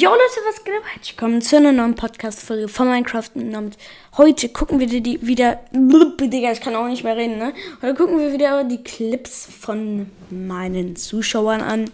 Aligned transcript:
Jo 0.00 0.08
Leute, 0.08 0.40
was 0.48 0.64
geht 0.64 0.72
ab? 0.72 0.82
Herzlich 0.94 1.12
willkommen 1.12 1.42
zu 1.42 1.58
einer 1.58 1.72
neuen 1.72 1.94
Podcast-Folge 1.94 2.68
von 2.68 2.88
Minecraft. 2.88 3.28
Und 3.34 3.76
heute 4.16 4.48
gucken 4.48 4.80
wir 4.80 4.86
die 4.86 5.18
wieder. 5.20 5.60
Digga, 5.72 6.52
ich 6.52 6.62
kann 6.62 6.74
auch 6.74 6.86
nicht 6.86 7.04
mehr 7.04 7.18
reden, 7.18 7.36
ne? 7.36 7.52
Heute 7.82 7.96
gucken 7.96 8.18
wir 8.18 8.32
wieder 8.32 8.64
die 8.64 8.82
Clips 8.82 9.44
von 9.44 10.10
meinen 10.30 10.96
Zuschauern 10.96 11.60
an. 11.60 11.90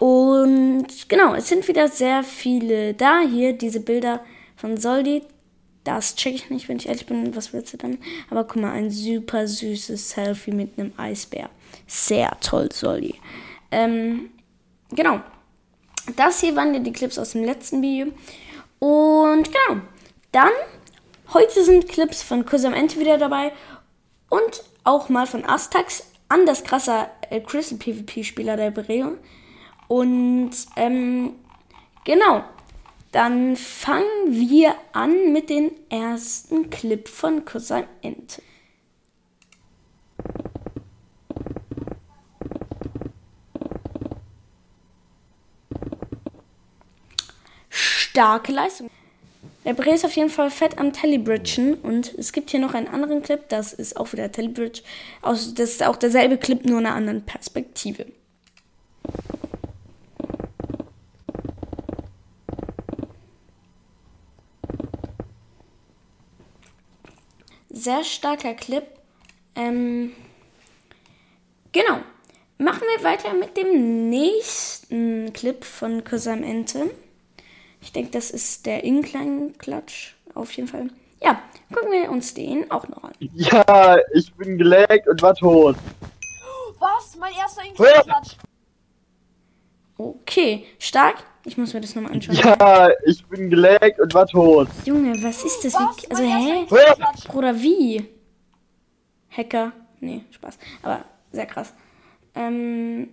Und 0.00 0.88
genau, 1.08 1.36
es 1.36 1.46
sind 1.46 1.68
wieder 1.68 1.86
sehr 1.86 2.24
viele 2.24 2.92
da. 2.94 3.20
Hier 3.20 3.52
diese 3.52 3.78
Bilder 3.78 4.24
von 4.56 4.76
Soldi. 4.76 5.22
Das 5.84 6.16
check 6.16 6.34
ich 6.34 6.50
nicht, 6.50 6.68
wenn 6.68 6.78
ich 6.78 6.88
ehrlich 6.88 7.06
bin. 7.06 7.36
Was 7.36 7.52
willst 7.52 7.72
du 7.72 7.76
dann? 7.76 7.98
Aber 8.30 8.42
guck 8.42 8.62
mal, 8.62 8.72
ein 8.72 8.90
super 8.90 9.46
süßes 9.46 10.10
Selfie 10.10 10.50
mit 10.50 10.76
einem 10.76 10.92
Eisbär. 10.96 11.50
Sehr 11.86 12.36
toll, 12.40 12.68
Soldi. 12.72 13.14
Ähm, 13.70 14.30
genau. 14.90 15.20
Das 16.16 16.40
hier 16.40 16.56
waren 16.56 16.74
ja 16.74 16.80
die 16.80 16.92
Clips 16.92 17.18
aus 17.18 17.32
dem 17.32 17.44
letzten 17.44 17.82
Video. 17.82 18.12
Und 18.78 19.44
genau. 19.44 19.80
Dann, 20.32 20.50
heute 21.32 21.64
sind 21.64 21.88
Clips 21.88 22.22
von 22.22 22.44
Kusam 22.44 22.74
Ente 22.74 22.98
wieder 22.98 23.18
dabei. 23.18 23.52
Und 24.28 24.64
auch 24.84 25.08
mal 25.08 25.26
von 25.26 25.44
Astax. 25.44 26.04
Anders 26.28 26.64
krasser 26.64 27.10
äh, 27.30 27.40
Crystal 27.40 27.78
PvP-Spieler 27.78 28.56
der 28.56 28.70
Bereo. 28.70 29.18
Und 29.88 30.52
ähm, 30.76 31.34
genau. 32.04 32.44
Dann 33.12 33.56
fangen 33.56 34.06
wir 34.28 34.74
an 34.92 35.32
mit 35.32 35.50
dem 35.50 35.70
ersten 35.90 36.70
Clip 36.70 37.06
von 37.06 37.44
Kusam 37.44 37.84
Ente. 38.00 38.42
Starke 48.12 48.52
Leistung. 48.52 48.90
Der 49.64 49.72
Bre 49.72 49.94
ist 49.94 50.04
auf 50.04 50.14
jeden 50.16 50.28
Fall 50.28 50.50
fett 50.50 50.76
am 50.76 50.92
Telebridgen 50.92 51.76
und 51.76 52.12
es 52.18 52.32
gibt 52.32 52.50
hier 52.50 52.60
noch 52.60 52.74
einen 52.74 52.88
anderen 52.88 53.22
Clip, 53.22 53.48
das 53.48 53.72
ist 53.72 53.96
auch 53.96 54.12
wieder 54.12 54.30
Telebridge. 54.30 54.82
Das 55.22 55.46
ist 55.56 55.82
auch 55.82 55.96
derselbe 55.96 56.36
Clip, 56.36 56.62
nur 56.62 56.80
in 56.80 56.86
einer 56.86 56.94
anderen 56.94 57.24
Perspektive. 57.24 58.04
Sehr 67.70 68.04
starker 68.04 68.52
Clip. 68.52 68.84
Ähm, 69.54 70.12
genau. 71.72 72.00
Machen 72.58 72.82
wir 72.94 73.04
weiter 73.04 73.32
mit 73.32 73.56
dem 73.56 74.10
nächsten 74.10 75.32
Clip 75.32 75.64
von 75.64 76.04
Kusam 76.04 76.42
Ente. 76.42 76.90
Ich 77.82 77.92
denke, 77.92 78.12
das 78.12 78.30
ist 78.30 78.64
der 78.64 78.84
Inklein-Klatsch. 78.84 80.14
Auf 80.34 80.52
jeden 80.52 80.68
Fall. 80.68 80.88
Ja, 81.20 81.42
gucken 81.74 81.92
wir 81.92 82.10
uns 82.10 82.32
den 82.32 82.70
auch 82.70 82.88
noch 82.88 83.02
an. 83.04 83.12
Ja, 83.34 83.98
ich 84.14 84.32
bin 84.34 84.56
geleckt 84.56 85.08
und 85.08 85.20
war 85.20 85.34
tot. 85.34 85.76
Was? 86.78 87.16
Mein 87.18 87.32
erster 87.34 87.64
Inklein-Klatsch. 87.64 88.36
Okay, 89.98 90.64
stark. 90.78 91.24
Ich 91.44 91.58
muss 91.58 91.74
mir 91.74 91.80
das 91.80 91.94
nochmal 91.94 92.12
anschauen. 92.12 92.36
Ja, 92.36 92.88
ich 93.04 93.24
bin 93.26 93.50
geleckt 93.50 94.00
und 94.00 94.14
war 94.14 94.26
tot. 94.26 94.68
Junge, 94.84 95.20
was 95.22 95.44
ist 95.44 95.64
das? 95.64 95.74
Was? 95.74 96.02
Wie, 96.02 96.10
also, 96.10 96.22
Mein 96.22 96.66
hä? 96.66 97.28
Bruder, 97.28 97.60
wie? 97.60 98.08
Hacker? 99.30 99.72
Nee, 100.00 100.24
Spaß. 100.30 100.58
Aber 100.82 101.04
sehr 101.32 101.46
krass. 101.46 101.74
Ähm, 102.34 103.08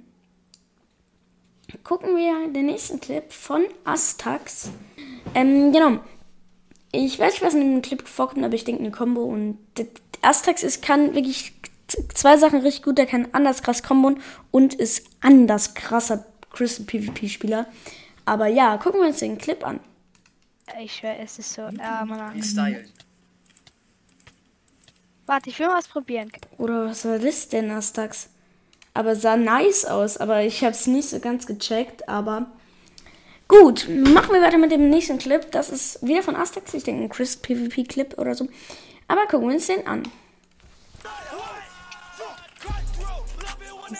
gucken 1.89 2.15
wir 2.15 2.53
den 2.53 2.67
nächsten 2.67 2.99
Clip 2.99 3.33
von 3.33 3.65
Astax. 3.83 4.69
Ähm, 5.33 5.71
genau. 5.71 5.99
Ich 6.91 7.17
weiß 7.17 7.33
nicht, 7.33 7.41
was 7.41 7.55
in 7.55 7.61
dem 7.61 7.81
Clip 7.81 8.07
vorkommt, 8.07 8.45
aber 8.45 8.53
ich 8.53 8.63
denke 8.63 8.83
eine 8.83 8.91
Combo. 8.91 9.23
Und 9.23 9.57
Astax 10.21 10.61
ist, 10.61 10.83
kann 10.83 11.15
wirklich 11.15 11.53
zwei 12.13 12.37
Sachen 12.37 12.59
richtig 12.59 12.83
gut. 12.83 12.99
Der 12.99 13.07
kann 13.07 13.29
anders 13.31 13.63
krass 13.63 13.81
kombon 13.81 14.21
und 14.51 14.75
ist 14.75 15.07
anders 15.21 15.73
krasser 15.73 16.27
Crystal 16.51 16.85
PvP-Spieler. 16.85 17.65
Aber 18.23 18.45
ja, 18.45 18.77
gucken 18.77 19.01
wir 19.01 19.07
uns 19.07 19.17
den 19.17 19.39
Clip 19.39 19.65
an. 19.65 19.79
Ich 20.79 20.95
schwör, 20.95 21.17
es 21.19 21.39
ist 21.39 21.53
so. 21.53 21.63
Mann. 21.71 22.43
Style. 22.43 22.85
Warte, 25.25 25.49
ich 25.49 25.57
will 25.57 25.65
mal 25.65 25.79
was 25.79 25.87
probieren. 25.87 26.31
Oder 26.59 26.85
was 26.85 27.03
war 27.05 27.17
das 27.17 27.49
denn, 27.49 27.71
Astax? 27.71 28.29
Aber 28.93 29.15
sah 29.15 29.37
nice 29.37 29.85
aus, 29.85 30.17
aber 30.17 30.41
ich 30.43 30.63
habe 30.63 30.71
es 30.71 30.87
nicht 30.87 31.09
so 31.09 31.19
ganz 31.19 31.45
gecheckt, 31.45 32.09
aber 32.09 32.47
gut, 33.47 33.87
machen 33.87 34.33
wir 34.33 34.41
weiter 34.41 34.57
mit 34.57 34.71
dem 34.71 34.89
nächsten 34.89 35.17
Clip. 35.19 35.49
Das 35.51 35.69
ist 35.69 36.05
wieder 36.05 36.23
von 36.23 36.35
Astax, 36.35 36.73
ich 36.73 36.83
denke 36.83 37.03
ein 37.03 37.09
Chris 37.09 37.37
PvP 37.37 37.83
Clip 37.83 38.17
oder 38.17 38.35
so. 38.35 38.47
Aber 39.07 39.25
gucken 39.27 39.47
wir 39.47 39.55
uns 39.55 39.67
den 39.67 39.87
an. 39.87 40.03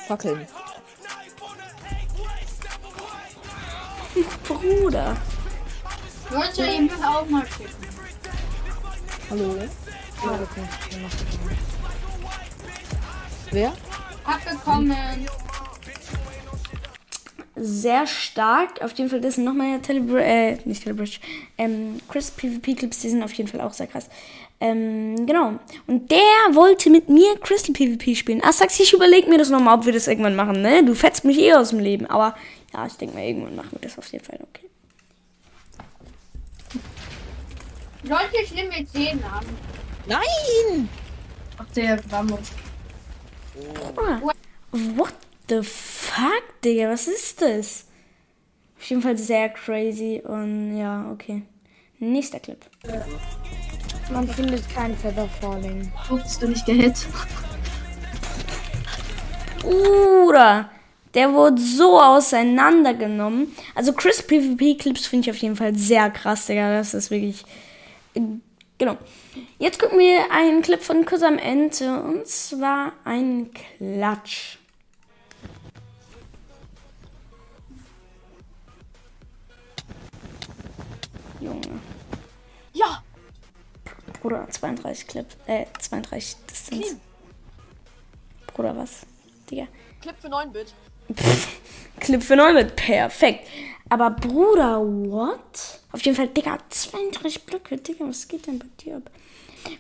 Fackeln. 0.08 0.48
Bruder. 4.44 5.18
Leute, 6.32 6.64
ihr 6.64 6.82
müsst 6.82 7.04
auch 7.04 7.26
mal 7.28 7.46
schicken. 7.48 7.88
Hallo? 9.30 9.56
Ja, 10.24 10.40
okay. 10.44 10.68
Abgekommen. 14.30 14.96
Sehr 17.56 18.08
stark. 18.08 18.82
Auf 18.82 18.94
jeden 18.94 19.10
Fall, 19.10 19.22
das 19.22 19.36
sind 19.36 19.44
nochmal 19.44 19.80
Telebridge, 19.82 20.24
äh, 20.24 20.58
nicht 20.66 20.84
Telebridge, 20.84 21.20
ähm, 21.58 22.00
Chris 22.08 22.32
PvP 22.32 22.76
Clips, 22.76 23.00
die 23.00 23.10
sind 23.10 23.24
auf 23.24 23.34
jeden 23.34 23.50
Fall 23.50 23.62
auch 23.62 23.74
sehr 23.74 23.88
krass. 23.88 24.08
Ähm, 24.62 25.26
genau. 25.26 25.54
Und 25.88 26.12
der 26.12 26.20
wollte 26.52 26.90
mit 26.90 27.10
mir 27.10 27.38
Crystal 27.40 27.74
PvP 27.74 28.16
spielen. 28.16 28.44
Astax, 28.44 28.80
ich 28.80 28.94
überlege 28.94 29.30
mir 29.30 29.38
das 29.38 29.50
nochmal, 29.50 29.78
ob 29.78 29.86
wir 29.86 29.94
das 29.94 30.08
irgendwann 30.08 30.36
machen, 30.36 30.62
ne? 30.62 30.84
Du 30.86 30.94
fetzt 30.94 31.26
mich 31.26 31.40
eh 31.40 31.54
aus 31.54 31.70
dem 31.70 31.80
Leben. 31.80 32.06
Aber 32.06 32.36
ja, 32.74 32.86
ich 32.86 32.94
denke 32.94 33.16
mal, 33.16 33.26
irgendwann 33.26 33.56
machen 33.56 33.72
wir 33.72 33.80
das 33.82 33.98
auf 33.98 34.08
jeden 34.12 34.24
Fall, 34.24 34.40
okay. 34.42 34.70
Leute, 38.04 38.38
ich 38.44 38.54
nehme 38.54 38.78
jetzt 38.78 38.96
jeden 38.96 39.24
an. 39.24 39.46
Nein! 40.08 40.88
Ach, 41.58 41.66
der 41.76 42.00
Vamos. 42.10 42.52
Ah, 43.96 44.20
what 44.72 45.14
the 45.48 45.62
fuck, 45.64 46.44
Digga? 46.64 46.90
Was 46.90 47.08
ist 47.08 47.42
das? 47.42 47.86
Auf 48.78 48.90
jeden 48.90 49.02
Fall 49.02 49.18
sehr 49.18 49.50
crazy 49.50 50.22
und 50.26 50.78
ja, 50.78 51.12
okay. 51.12 51.44
Nächster 52.00 52.40
Clip. 52.40 52.66
Man 54.12 54.28
findet 54.28 54.68
kein 54.74 54.96
Feather 54.96 55.28
Falling. 55.42 55.92
Wurdest 56.08 56.42
du 56.42 56.48
nicht 56.48 56.66
gehit? 56.66 56.96
Bruder, 59.62 60.70
der 61.14 61.34
wurde 61.34 61.62
so 61.62 62.00
auseinandergenommen. 62.02 63.54
Also 63.76 63.92
Chris 63.94 64.24
PvP 64.24 64.76
Clips 64.76 65.08
finde 65.08 65.30
ich 65.30 65.36
auf 65.36 65.42
jeden 65.42 65.58
Fall 65.58 65.76
sehr 65.76 66.10
krass, 66.10 66.46
Digga. 66.46 66.78
Das 66.78 66.94
ist 66.94 67.12
wirklich. 67.12 67.44
Genau. 68.80 68.98
Jetzt 69.58 69.78
gucken 69.78 70.00
wir 70.00 70.32
einen 70.32 70.62
Clip 70.62 70.82
von 70.82 71.06
Kuss 71.06 71.22
am 71.22 71.38
Ende 71.38 72.02
und 72.02 72.26
zwar 72.28 72.94
ein 73.04 73.52
Klatsch. 73.54 74.58
Junge. 81.42 81.82
Ja! 82.72 83.04
Bruder, 84.22 84.48
32 84.50 85.08
Clip, 85.08 85.28
äh, 85.46 85.66
32 85.78 86.38
Distanz. 86.50 86.96
Bruder, 88.48 88.78
was? 88.78 89.06
Digga. 89.52 89.68
Clip 90.02 90.16
für 90.22 90.30
9-Bit. 90.30 90.74
Clip 92.00 92.24
für 92.24 92.38
9 92.38 92.54
mit 92.54 92.76
perfekt. 92.78 93.46
Aber 93.90 94.12
Bruder, 94.12 94.80
what? 94.82 95.80
Auf 95.92 96.02
jeden 96.02 96.16
Fall, 96.16 96.28
Digga, 96.28 96.58
32 96.70 97.44
Blöcke. 97.46 97.78
Digga, 97.78 98.08
was 98.08 98.28
geht 98.28 98.46
denn 98.46 98.60
bei 98.60 98.68
dir 98.80 98.98
ab? 98.98 99.10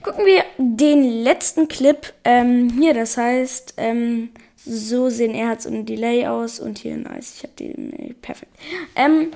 Gucken 0.03 0.25
wir 0.25 0.43
den 0.57 1.23
letzten 1.23 1.67
Clip. 1.67 2.13
Ähm, 2.23 2.69
hier, 2.79 2.93
das 2.93 3.17
heißt, 3.17 3.75
ähm, 3.77 4.29
so 4.65 5.09
sehen 5.09 5.35
Erz 5.35 5.65
und 5.65 5.85
Delay 5.85 6.27
aus 6.27 6.59
und 6.59 6.79
hier 6.79 6.97
nice. 6.97 7.35
Ich 7.37 7.43
hab 7.43 7.59
äh, 7.61 8.13
perfekt. 8.21 8.51
Ähm, 8.95 9.31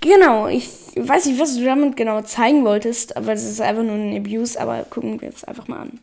genau, 0.00 0.46
ich 0.46 0.68
weiß 0.96 1.26
nicht, 1.26 1.40
was 1.40 1.56
du 1.56 1.64
damit 1.64 1.96
genau 1.96 2.22
zeigen 2.22 2.64
wolltest, 2.64 3.16
aber 3.16 3.32
es 3.32 3.44
ist 3.44 3.60
einfach 3.60 3.82
nur 3.82 3.94
ein 3.94 4.16
Abuse, 4.16 4.58
aber 4.60 4.84
gucken 4.84 5.20
wir 5.20 5.28
jetzt 5.28 5.46
einfach 5.46 5.68
mal 5.68 5.80
an. 5.80 6.00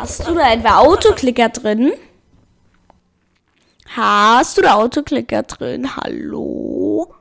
Hast 0.00 0.26
du 0.26 0.32
da 0.32 0.50
etwa 0.50 0.78
Autoklicker 0.78 1.50
drin? 1.50 1.92
Hast 3.94 4.56
du 4.56 4.62
da 4.62 4.76
Autoklicker 4.76 5.42
drin? 5.42 5.94
Hallo? 5.94 7.12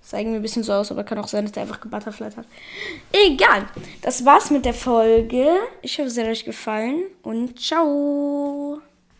Sah 0.00 0.18
irgendwie 0.18 0.36
ein 0.36 0.42
bisschen 0.42 0.62
so 0.62 0.72
aus, 0.72 0.92
aber 0.92 1.02
kann 1.02 1.18
auch 1.18 1.26
sein, 1.26 1.44
dass 1.44 1.50
der 1.50 1.64
einfach 1.64 1.80
gebutterflied 1.80 2.36
hat. 2.36 2.46
Egal. 3.10 3.66
Das 4.02 4.24
war's 4.24 4.50
mit 4.50 4.64
der 4.64 4.72
Folge. 4.72 5.48
Ich 5.82 5.98
hoffe, 5.98 6.06
es 6.06 6.16
hat 6.16 6.26
euch 6.26 6.44
gefallen 6.44 7.06
und 7.24 7.58
ciao. 7.58 8.80